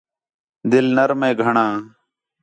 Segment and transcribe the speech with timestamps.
[0.69, 1.73] دِل نرم ہے گھݨاں